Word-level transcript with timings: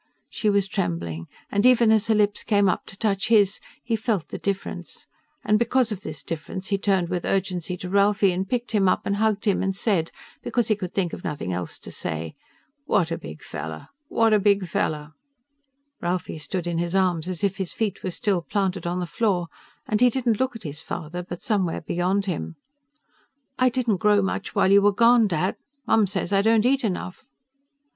She 0.31 0.49
was 0.49 0.67
trembling, 0.67 1.27
and 1.51 1.63
even 1.63 1.91
as 1.91 2.07
her 2.07 2.15
lips 2.15 2.43
came 2.43 2.67
up 2.67 2.87
to 2.87 2.97
touch 2.97 3.27
his 3.27 3.59
he 3.83 3.95
felt 3.95 4.29
the 4.29 4.39
difference, 4.39 5.05
and 5.43 5.59
because 5.59 5.91
of 5.91 6.01
this 6.01 6.23
difference 6.23 6.69
he 6.69 6.79
turned 6.79 7.07
with 7.09 7.23
urgency 7.23 7.77
to 7.77 7.87
Ralphie 7.87 8.31
and 8.31 8.49
picked 8.49 8.71
him 8.71 8.89
up 8.89 9.05
and 9.05 9.17
hugged 9.17 9.45
him 9.45 9.61
and 9.61 9.75
said, 9.75 10.09
because 10.41 10.69
he 10.69 10.75
could 10.75 10.91
think 10.95 11.13
of 11.13 11.23
nothing 11.23 11.53
else 11.53 11.77
to 11.77 11.91
say, 11.91 12.33
"What 12.85 13.11
a 13.11 13.17
big 13.19 13.43
fella, 13.43 13.91
what 14.07 14.33
a 14.33 14.39
big 14.39 14.67
fella." 14.67 15.13
Ralphie 16.01 16.39
stood 16.39 16.65
in 16.65 16.79
his 16.79 16.95
arms 16.95 17.27
as 17.27 17.43
if 17.43 17.57
his 17.57 17.71
feet 17.71 18.01
were 18.01 18.09
still 18.09 18.41
planted 18.41 18.87
on 18.87 18.99
the 18.99 19.05
floor, 19.05 19.49
and 19.87 20.01
he 20.01 20.09
didn't 20.09 20.39
look 20.39 20.55
at 20.55 20.63
his 20.63 20.81
father 20.81 21.21
but 21.21 21.43
somewhere 21.43 21.81
beyond 21.81 22.25
him. 22.25 22.55
"I 23.59 23.69
didn't 23.69 23.97
grow 23.97 24.23
much 24.23 24.55
while 24.55 24.71
you 24.71 24.81
were 24.81 24.93
gone, 24.93 25.27
Dad, 25.27 25.57
Mom 25.85 26.07
says 26.07 26.33
I 26.33 26.41
don't 26.41 26.65
eat 26.65 26.83
enough." 26.83 27.23